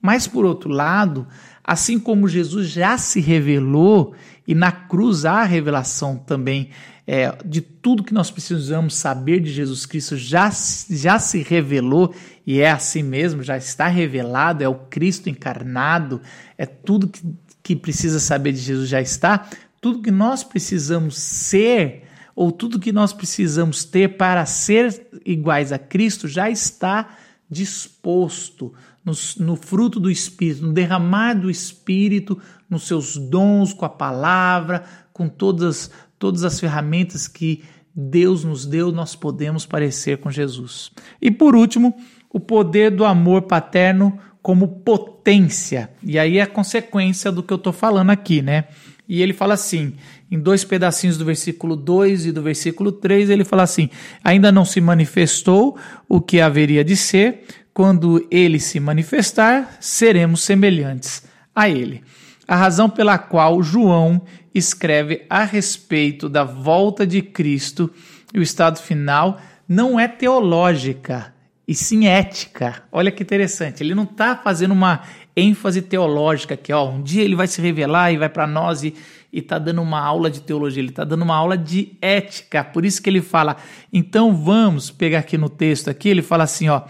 Mas 0.00 0.26
por 0.26 0.44
outro 0.44 0.68
lado, 0.70 1.26
assim 1.64 1.98
como 1.98 2.28
Jesus 2.28 2.68
já 2.68 2.98
se 2.98 3.20
revelou 3.20 4.14
e 4.46 4.54
na 4.54 4.70
cruz 4.70 5.24
há 5.24 5.40
a 5.40 5.44
revelação 5.44 6.16
também 6.16 6.70
é, 7.06 7.36
de 7.44 7.60
tudo 7.60 8.02
que 8.02 8.12
nós 8.12 8.30
precisamos 8.30 8.96
saber 8.96 9.40
de 9.40 9.52
Jesus 9.52 9.86
Cristo 9.86 10.16
já, 10.16 10.50
já 10.90 11.18
se 11.18 11.42
revelou 11.42 12.12
e 12.44 12.60
é 12.60 12.70
assim 12.70 13.02
mesmo, 13.02 13.42
já 13.42 13.56
está 13.56 13.86
revelado, 13.86 14.64
é 14.64 14.68
o 14.68 14.74
Cristo 14.74 15.30
encarnado, 15.30 16.20
é 16.58 16.66
tudo 16.66 17.06
que, 17.06 17.22
que 17.62 17.76
precisa 17.76 18.18
saber 18.18 18.52
de 18.52 18.58
Jesus 18.58 18.88
já 18.88 19.00
está, 19.00 19.48
tudo 19.80 20.02
que 20.02 20.10
nós 20.10 20.42
precisamos 20.42 21.16
ser 21.16 22.02
ou 22.34 22.50
tudo 22.50 22.80
que 22.80 22.92
nós 22.92 23.12
precisamos 23.12 23.84
ter 23.84 24.16
para 24.16 24.44
ser 24.44 25.08
iguais 25.24 25.72
a 25.72 25.78
Cristo 25.78 26.26
já 26.26 26.50
está 26.50 27.16
disposto 27.48 28.74
no, 29.04 29.12
no, 29.38 29.56
fruto 29.56 30.00
do 30.00 30.10
Espírito, 30.10 30.66
no 30.66 30.72
derramar 30.72 31.34
do 31.34 31.48
Espírito, 31.48 32.38
nos 32.68 32.88
seus 32.88 33.16
dons, 33.16 33.72
com 33.72 33.84
a 33.84 33.88
palavra, 33.88 34.84
com 35.12 35.28
todas 35.28 35.90
todas 36.18 36.44
as 36.44 36.58
ferramentas 36.58 37.26
que 37.28 37.62
Deus 37.94 38.44
nos 38.44 38.66
deu, 38.66 38.92
nós 38.92 39.16
podemos 39.16 39.64
parecer 39.64 40.18
com 40.18 40.30
Jesus. 40.30 40.90
E 41.20 41.30
por 41.30 41.56
último, 41.56 41.96
o 42.30 42.38
poder 42.38 42.90
do 42.90 43.04
amor 43.04 43.42
paterno 43.42 44.18
como 44.42 44.68
potência. 44.68 45.90
E 46.02 46.18
aí 46.18 46.38
é 46.38 46.42
a 46.42 46.46
consequência 46.46 47.32
do 47.32 47.42
que 47.42 47.52
eu 47.52 47.56
estou 47.56 47.72
falando 47.72 48.10
aqui, 48.10 48.42
né? 48.42 48.66
E 49.08 49.22
ele 49.22 49.32
fala 49.32 49.54
assim, 49.54 49.94
em 50.30 50.38
dois 50.38 50.64
pedacinhos 50.64 51.16
do 51.16 51.24
versículo 51.24 51.76
2 51.76 52.26
e 52.26 52.32
do 52.32 52.42
versículo 52.42 52.92
3, 52.92 53.30
ele 53.30 53.44
fala 53.44 53.62
assim: 53.62 53.88
Ainda 54.22 54.52
não 54.52 54.64
se 54.64 54.80
manifestou 54.80 55.78
o 56.08 56.20
que 56.20 56.40
haveria 56.40 56.84
de 56.84 56.96
ser, 56.96 57.44
quando 57.72 58.26
ele 58.30 58.58
se 58.58 58.80
manifestar, 58.80 59.78
seremos 59.80 60.42
semelhantes 60.42 61.22
a 61.54 61.68
ele. 61.68 62.02
A 62.46 62.54
razão 62.56 62.88
pela 62.88 63.18
qual 63.18 63.62
João 63.62 64.22
escreve 64.54 65.26
a 65.28 65.44
respeito 65.44 66.28
da 66.28 66.44
volta 66.44 67.06
de 67.06 67.20
Cristo 67.20 67.90
e 68.32 68.38
o 68.38 68.42
estado 68.42 68.78
final 68.78 69.40
não 69.68 69.98
é 69.98 70.06
teológica, 70.06 71.34
e 71.66 71.74
sim 71.74 72.06
ética. 72.06 72.84
Olha 72.92 73.10
que 73.10 73.22
interessante. 73.22 73.82
Ele 73.82 73.94
não 73.94 74.04
está 74.04 74.36
fazendo 74.36 74.70
uma 74.70 75.02
ênfase 75.36 75.82
teológica 75.82 76.54
aqui, 76.54 76.72
ó. 76.72 76.88
Um 76.88 77.02
dia 77.02 77.24
ele 77.24 77.34
vai 77.34 77.48
se 77.48 77.60
revelar 77.60 78.12
e 78.12 78.18
vai 78.18 78.28
para 78.28 78.46
nós 78.46 78.84
e 78.84 78.94
está 79.32 79.58
dando 79.58 79.82
uma 79.82 80.00
aula 80.00 80.30
de 80.30 80.40
teologia, 80.40 80.80
ele 80.80 80.90
está 80.90 81.04
dando 81.04 81.22
uma 81.22 81.34
aula 81.34 81.58
de 81.58 81.96
ética. 82.00 82.62
Por 82.62 82.84
isso 82.84 83.02
que 83.02 83.10
ele 83.10 83.20
fala. 83.20 83.56
Então 83.92 84.34
vamos 84.34 84.90
pegar 84.90 85.18
aqui 85.18 85.36
no 85.36 85.48
texto 85.48 85.90
aqui. 85.90 86.08
Ele 86.08 86.22
fala 86.22 86.44
assim, 86.44 86.68
ó. 86.68 86.82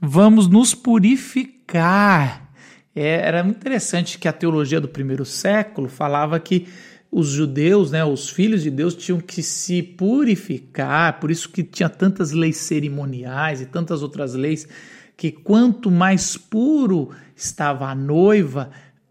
Vamos 0.00 0.46
nos 0.46 0.74
purificar. 0.74 2.49
É, 2.94 3.26
era 3.26 3.44
muito 3.44 3.58
interessante 3.58 4.18
que 4.18 4.26
a 4.26 4.32
teologia 4.32 4.80
do 4.80 4.88
primeiro 4.88 5.24
século 5.24 5.88
falava 5.88 6.40
que 6.40 6.66
os 7.10 7.28
judeus, 7.28 7.90
né, 7.90 8.04
os 8.04 8.30
filhos 8.30 8.62
de 8.62 8.70
Deus 8.70 8.94
tinham 8.94 9.20
que 9.20 9.42
se 9.42 9.82
purificar, 9.82 11.18
por 11.18 11.30
isso 11.30 11.48
que 11.48 11.62
tinha 11.62 11.88
tantas 11.88 12.30
leis 12.30 12.56
cerimoniais 12.56 13.60
e 13.60 13.66
tantas 13.66 14.02
outras 14.02 14.34
leis 14.34 14.68
que 15.16 15.30
quanto 15.30 15.90
mais 15.90 16.36
puro 16.36 17.10
estava 17.36 17.88
a 17.88 17.94
noiva, 17.94 18.70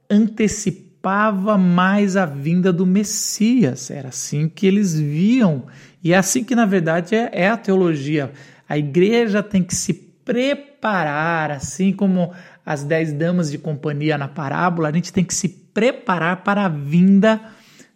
antecipava 0.09 1.55
mais 1.57 2.17
a 2.17 2.25
vinda 2.25 2.73
do 2.73 2.83
Messias. 2.83 3.91
Era 3.91 4.09
assim 4.09 4.49
que 4.49 4.65
eles 4.65 4.99
viam. 4.99 5.65
E 6.03 6.11
é 6.11 6.17
assim 6.17 6.43
que, 6.43 6.55
na 6.55 6.65
verdade, 6.65 7.13
é, 7.13 7.29
é 7.31 7.47
a 7.47 7.55
teologia. 7.55 8.31
A 8.67 8.75
igreja 8.75 9.43
tem 9.43 9.61
que 9.61 9.75
se 9.75 9.93
preparar, 9.93 11.51
assim 11.51 11.91
como 11.93 12.33
as 12.69 12.83
dez 12.83 13.11
damas 13.11 13.49
de 13.49 13.57
companhia 13.57 14.15
na 14.15 14.27
parábola, 14.27 14.89
a 14.89 14.91
gente 14.91 15.11
tem 15.11 15.23
que 15.23 15.33
se 15.33 15.49
preparar 15.49 16.43
para 16.43 16.65
a 16.65 16.69
vinda 16.69 17.41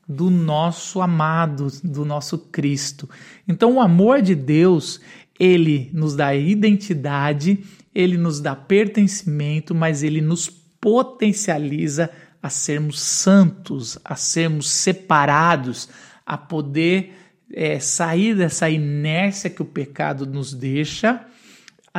do 0.08 0.32
nosso 0.32 1.00
amado, 1.00 1.68
do 1.84 2.03
nosso 2.03 2.39
Cristo. 2.39 3.08
Então, 3.48 3.74
o 3.74 3.80
amor 3.80 4.20
de 4.20 4.34
Deus, 4.34 5.00
ele 5.39 5.92
nos 5.94 6.15
dá 6.15 6.34
identidade, 6.34 7.63
ele 7.94 8.18
nos 8.18 8.39
dá 8.39 8.56
pertencimento, 8.56 9.75
mas 9.75 10.01
ele 10.01 10.22
nos 10.22 10.50
potencializa 10.50 12.10
a 12.42 12.50
sermos 12.50 13.00
santos, 13.00 14.00
a 14.03 14.15
sermos 14.15 14.72
separados, 14.72 15.88
a 16.25 16.36
poder 16.36 17.13
é, 17.53 17.80
sair 17.80 18.36
dessa 18.36 18.72
inércia 18.72 19.51
que 19.51 19.62
o 19.62 19.65
pecado 19.65 20.25
nos 20.25 20.51
deixa 20.51 21.27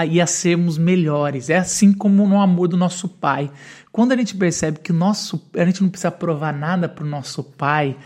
e 0.07 0.21
a 0.21 0.27
sermos 0.27 0.77
melhores. 0.77 1.51
É 1.51 1.57
assim 1.57 1.93
como 1.93 2.27
no 2.27 2.41
amor 2.41 2.67
do 2.67 2.77
nosso 2.77 3.09
Pai. 3.09 3.51
Quando 3.93 4.13
a 4.13 4.17
gente 4.17 4.35
percebe 4.37 4.81
que 4.81 4.93
nosso, 4.93 5.41
a 5.57 5.65
gente 5.65 5.83
não 5.83 5.89
precisa 5.89 6.11
provar 6.11 6.53
nada 6.53 6.89
para 6.89 7.05
o 7.05 7.09
nosso 7.09 7.45
Pai, 7.45 7.97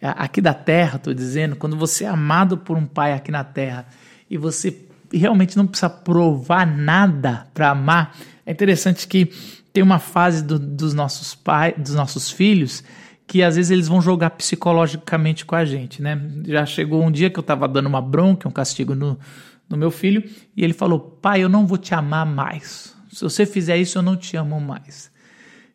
aqui 0.00 0.40
da 0.40 0.52
terra, 0.52 0.96
estou 0.96 1.14
dizendo, 1.14 1.56
quando 1.56 1.76
você 1.76 2.04
é 2.04 2.08
amado 2.08 2.58
por 2.58 2.76
um 2.76 2.84
Pai 2.84 3.12
aqui 3.12 3.30
na 3.30 3.44
terra 3.44 3.86
e 4.30 4.36
você 4.36 4.76
realmente 5.12 5.56
não 5.56 5.66
precisa 5.66 5.88
provar 5.88 6.66
nada 6.66 7.48
para 7.54 7.70
amar, 7.70 8.14
é 8.44 8.52
interessante 8.52 9.08
que 9.08 9.32
tem 9.72 9.82
uma 9.82 9.98
fase 9.98 10.44
do, 10.44 10.58
dos 10.58 10.92
nossos 10.92 11.34
pais, 11.34 11.74
dos 11.78 11.94
nossos 11.94 12.30
filhos, 12.30 12.84
que 13.26 13.42
às 13.42 13.56
vezes 13.56 13.70
eles 13.70 13.88
vão 13.88 14.00
jogar 14.00 14.30
psicologicamente 14.30 15.44
com 15.44 15.54
a 15.54 15.64
gente, 15.64 16.02
né? 16.02 16.20
Já 16.46 16.64
chegou 16.64 17.02
um 17.02 17.10
dia 17.10 17.30
que 17.30 17.38
eu 17.38 17.42
estava 17.42 17.68
dando 17.68 17.86
uma 17.86 18.00
bronca, 18.00 18.48
um 18.48 18.52
castigo 18.52 18.94
no, 18.94 19.18
no 19.68 19.76
meu 19.76 19.90
filho, 19.90 20.22
e 20.56 20.64
ele 20.64 20.72
falou: 20.72 20.98
Pai, 20.98 21.42
eu 21.42 21.48
não 21.48 21.66
vou 21.66 21.78
te 21.78 21.94
amar 21.94 22.26
mais. 22.26 22.96
Se 23.12 23.22
você 23.22 23.44
fizer 23.44 23.76
isso, 23.76 23.98
eu 23.98 24.02
não 24.02 24.16
te 24.16 24.36
amo 24.36 24.60
mais. 24.60 25.10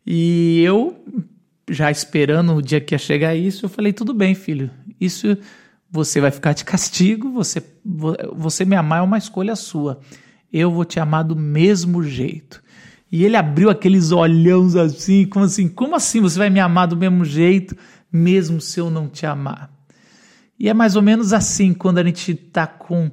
E 0.06 0.62
eu, 0.62 1.04
já 1.70 1.90
esperando 1.90 2.56
o 2.56 2.62
dia 2.62 2.82
que 2.82 2.94
ia 2.94 3.00
chegar 3.00 3.36
isso, 3.36 3.66
eu 3.66 3.70
falei: 3.70 3.94
tudo 3.94 4.14
bem, 4.14 4.36
filho, 4.36 4.70
isso 5.00 5.38
você 5.90 6.20
vai 6.20 6.32
ficar 6.32 6.54
de 6.54 6.66
castigo, 6.66 7.32
você, 7.32 7.64
você 8.36 8.66
me 8.66 8.76
amar 8.76 9.00
é 9.00 9.02
uma 9.04 9.18
escolha 9.18 9.56
sua. 9.56 10.00
Eu 10.52 10.72
vou 10.72 10.86
te 10.86 11.00
amar 11.00 11.24
do 11.24 11.36
mesmo 11.36 12.02
jeito. 12.02 12.64
E 13.12 13.24
ele 13.24 13.36
abriu 13.36 13.70
aqueles 13.70 14.12
olhões 14.12 14.76
assim, 14.76 15.24
como 15.24 15.46
assim? 15.46 15.68
Como 15.68 15.96
assim 15.96 16.20
você 16.20 16.40
vai 16.40 16.50
me 16.50 16.60
amar 16.60 16.88
do 16.88 16.98
mesmo 16.98 17.24
jeito, 17.24 17.78
mesmo 18.12 18.60
se 18.60 18.80
eu 18.80 18.90
não 18.90 19.08
te 19.08 19.28
amar? 19.28 19.72
E 20.60 20.68
é 20.68 20.74
mais 20.74 20.96
ou 20.96 21.02
menos 21.04 21.32
assim 21.32 21.74
quando 21.74 22.00
a 22.00 22.04
gente 22.04 22.32
está 22.32 22.66
com, 22.66 23.12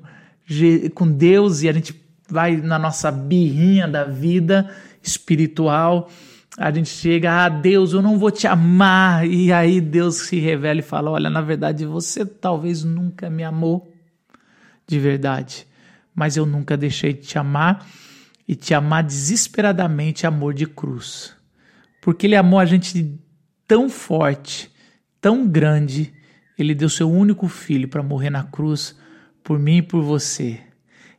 com 0.94 1.10
Deus 1.10 1.62
e 1.62 1.68
a 1.68 1.72
gente 1.72 1.94
vai 2.28 2.56
na 2.56 2.78
nossa 2.78 3.10
birrinha 3.10 3.88
da 3.88 4.04
vida 4.04 4.70
espiritual 5.02 6.10
a 6.58 6.70
gente 6.70 6.90
chega, 6.90 7.46
ah, 7.46 7.48
Deus, 7.48 7.92
eu 7.92 8.02
não 8.02 8.18
vou 8.18 8.30
te 8.30 8.46
amar. 8.46 9.26
E 9.26 9.52
aí 9.52 9.80
Deus 9.80 10.16
se 10.16 10.38
revela 10.38 10.80
e 10.80 10.82
fala: 10.82 11.10
Olha, 11.10 11.30
na 11.30 11.40
verdade 11.40 11.86
você 11.86 12.24
talvez 12.24 12.84
nunca 12.84 13.30
me 13.30 13.42
amou 13.42 13.90
de 14.86 14.98
verdade, 14.98 15.66
mas 16.14 16.36
eu 16.36 16.44
nunca 16.44 16.76
deixei 16.76 17.12
de 17.12 17.22
te 17.22 17.38
amar 17.38 17.86
e 18.46 18.56
te 18.56 18.74
amar 18.74 19.04
desesperadamente, 19.04 20.26
amor 20.26 20.52
de 20.52 20.66
cruz. 20.66 21.34
Porque 22.02 22.26
Ele 22.26 22.36
amou 22.36 22.58
a 22.58 22.66
gente 22.66 23.18
tão 23.66 23.88
forte, 23.88 24.70
tão 25.20 25.46
grande, 25.46 26.12
Ele 26.58 26.74
deu 26.74 26.88
seu 26.88 27.10
único 27.10 27.46
filho 27.46 27.88
para 27.88 28.02
morrer 28.02 28.30
na 28.30 28.42
cruz 28.42 28.94
por 29.42 29.58
mim 29.58 29.78
e 29.78 29.82
por 29.82 30.02
você. 30.02 30.60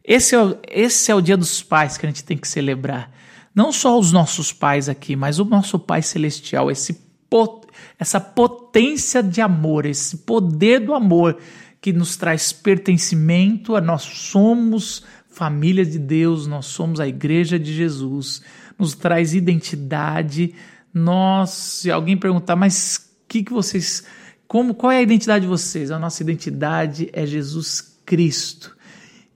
Esse 0.03 0.35
é, 0.35 0.43
o, 0.43 0.57
esse 0.67 1.11
é 1.11 1.15
o 1.15 1.21
dia 1.21 1.37
dos 1.37 1.61
pais 1.61 1.97
que 1.97 2.05
a 2.05 2.09
gente 2.09 2.23
tem 2.23 2.37
que 2.37 2.47
celebrar 2.47 3.11
não 3.53 3.71
só 3.71 3.99
os 3.99 4.11
nossos 4.11 4.53
pais 4.53 4.87
aqui, 4.87 5.15
mas 5.15 5.39
o 5.39 5.45
nosso 5.45 5.77
Pai 5.77 6.01
Celestial, 6.01 6.71
esse 6.71 6.93
pot, 7.29 7.67
essa 7.99 8.19
potência 8.19 9.21
de 9.21 9.41
amor, 9.41 9.85
esse 9.85 10.19
poder 10.19 10.79
do 10.79 10.93
amor 10.93 11.37
que 11.81 11.91
nos 11.91 12.15
traz 12.15 12.53
pertencimento, 12.53 13.75
a 13.75 13.81
nós 13.81 14.03
somos 14.03 15.03
família 15.29 15.85
de 15.85 15.97
Deus, 15.97 16.47
nós 16.47 16.65
somos 16.65 16.99
a 16.99 17.07
igreja 17.07 17.57
de 17.57 17.73
Jesus, 17.73 18.41
nos 18.77 18.93
traz 18.95 19.33
identidade. 19.33 20.53
Nós, 20.93 21.49
se 21.49 21.91
alguém 21.91 22.17
perguntar, 22.17 22.55
mas 22.55 23.09
que 23.27 23.43
que 23.43 23.53
vocês, 23.53 24.05
como, 24.47 24.73
qual 24.73 24.91
é 24.91 24.97
a 24.97 25.01
identidade 25.01 25.43
de 25.43 25.49
vocês? 25.49 25.89
A 25.89 25.97
nossa 25.97 26.21
identidade 26.21 27.09
é 27.13 27.25
Jesus 27.25 27.90
Cristo 28.11 28.75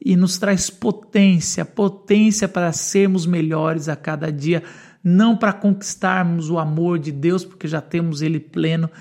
e 0.04 0.18
nos 0.18 0.38
traz 0.38 0.70
potência, 0.70 1.64
potência 1.64 2.46
para 2.46 2.74
sermos 2.74 3.26
melhores 3.26 3.88
a 3.88 3.96
cada 3.96 4.30
dia, 4.30 4.64
não 5.02 5.38
para 5.38 5.54
conquistarmos 5.54 6.50
o 6.50 6.60
amor 6.60 7.00
de 7.00 7.10
Deus, 7.10 7.46
porque 7.46 7.70
já 7.70 7.80
temos 7.80 8.22
ele 8.22 8.38
pleno, 8.38 8.92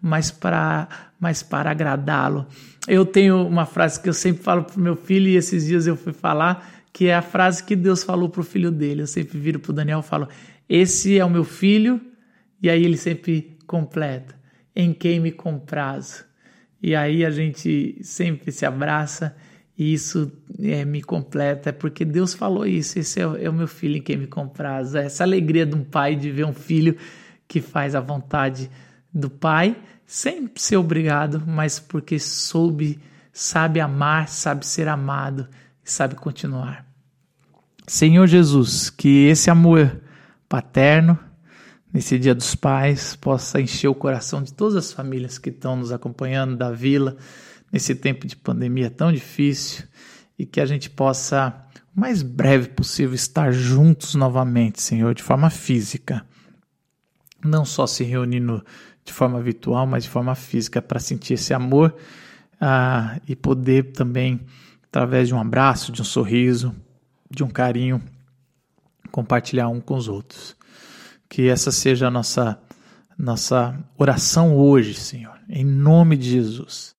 mas 0.00 0.30
para 0.30 0.88
mas 1.18 1.42
para 1.42 1.72
agradá-lo. 1.72 2.46
Eu 2.86 3.04
tenho 3.04 3.44
uma 3.44 3.66
frase 3.66 4.00
que 4.00 4.08
eu 4.08 4.12
sempre 4.12 4.44
falo 4.44 4.62
para 4.62 4.76
o 4.76 4.80
meu 4.80 4.94
filho 4.94 5.26
e 5.26 5.36
esses 5.36 5.66
dias 5.66 5.88
eu 5.88 5.96
fui 5.96 6.12
falar, 6.12 6.70
que 6.92 7.06
é 7.06 7.14
a 7.14 7.22
frase 7.22 7.64
que 7.64 7.74
Deus 7.74 8.04
falou 8.04 8.28
para 8.28 8.42
o 8.42 8.44
filho 8.44 8.70
dele. 8.70 9.02
Eu 9.02 9.06
sempre 9.08 9.36
viro 9.36 9.58
para 9.58 9.70
o 9.70 9.74
Daniel 9.74 9.98
e 9.98 10.02
falo: 10.02 10.28
Esse 10.68 11.18
é 11.18 11.24
o 11.24 11.30
meu 11.30 11.44
filho, 11.44 12.00
e 12.62 12.70
aí 12.70 12.84
ele 12.84 12.96
sempre 12.96 13.58
completa: 13.66 14.36
Em 14.76 14.92
quem 14.92 15.18
me 15.18 15.32
comprazo. 15.32 16.24
E 16.86 16.94
aí 16.94 17.24
a 17.24 17.30
gente 17.30 17.96
sempre 18.02 18.52
se 18.52 18.66
abraça 18.66 19.34
e 19.76 19.94
isso 19.94 20.30
é, 20.60 20.84
me 20.84 21.02
completa, 21.02 21.72
porque 21.72 22.04
Deus 22.04 22.34
falou 22.34 22.66
isso. 22.66 22.98
Esse 22.98 23.20
é, 23.20 23.22
é, 23.22 23.48
o 23.48 23.54
meu 23.54 23.66
filho 23.66 23.96
em 23.96 24.02
quem 24.02 24.18
me 24.18 24.26
compraz. 24.26 24.94
Essa 24.94 25.24
alegria 25.24 25.64
de 25.64 25.74
um 25.74 25.82
pai 25.82 26.14
de 26.14 26.30
ver 26.30 26.44
um 26.44 26.52
filho 26.52 26.94
que 27.48 27.62
faz 27.62 27.94
a 27.94 28.00
vontade 28.00 28.70
do 29.14 29.30
pai, 29.30 29.78
sem 30.04 30.46
ser 30.56 30.76
obrigado, 30.76 31.42
mas 31.46 31.80
porque 31.80 32.18
soube, 32.18 33.00
sabe 33.32 33.80
amar, 33.80 34.28
sabe 34.28 34.66
ser 34.66 34.86
amado 34.86 35.48
e 35.82 35.90
sabe 35.90 36.14
continuar. 36.16 36.84
Senhor 37.86 38.26
Jesus, 38.26 38.90
que 38.90 39.24
esse 39.24 39.48
amor 39.48 40.02
paterno, 40.46 41.18
nesse 41.94 42.18
Dia 42.18 42.34
dos 42.34 42.56
Pais, 42.56 43.14
possa 43.14 43.60
encher 43.60 43.86
o 43.86 43.94
coração 43.94 44.42
de 44.42 44.52
todas 44.52 44.74
as 44.74 44.92
famílias 44.92 45.38
que 45.38 45.50
estão 45.50 45.76
nos 45.76 45.92
acompanhando 45.92 46.56
da 46.56 46.72
vila 46.72 47.16
nesse 47.72 47.94
tempo 47.94 48.26
de 48.26 48.34
pandemia 48.34 48.90
tão 48.90 49.12
difícil 49.12 49.84
e 50.36 50.44
que 50.44 50.60
a 50.60 50.66
gente 50.66 50.90
possa, 50.90 51.54
o 51.96 52.00
mais 52.00 52.20
breve 52.20 52.70
possível, 52.70 53.14
estar 53.14 53.52
juntos 53.52 54.16
novamente, 54.16 54.82
Senhor, 54.82 55.14
de 55.14 55.22
forma 55.22 55.48
física. 55.50 56.26
Não 57.44 57.64
só 57.64 57.86
se 57.86 58.02
reunindo 58.02 58.64
de 59.04 59.12
forma 59.12 59.40
virtual, 59.40 59.86
mas 59.86 60.02
de 60.02 60.10
forma 60.10 60.34
física, 60.34 60.82
para 60.82 60.98
sentir 60.98 61.34
esse 61.34 61.54
amor 61.54 61.94
ah, 62.60 63.20
e 63.28 63.36
poder 63.36 63.92
também, 63.92 64.40
através 64.88 65.28
de 65.28 65.34
um 65.34 65.40
abraço, 65.40 65.92
de 65.92 66.02
um 66.02 66.04
sorriso, 66.04 66.74
de 67.30 67.44
um 67.44 67.48
carinho, 67.48 68.02
compartilhar 69.12 69.68
um 69.68 69.80
com 69.80 69.94
os 69.94 70.08
outros. 70.08 70.56
Que 71.28 71.48
essa 71.48 71.70
seja 71.70 72.08
a 72.08 72.10
nossa, 72.10 72.58
nossa 73.18 73.78
oração 73.96 74.56
hoje, 74.56 74.94
Senhor, 74.94 75.38
em 75.48 75.64
nome 75.64 76.16
de 76.16 76.30
Jesus. 76.30 76.93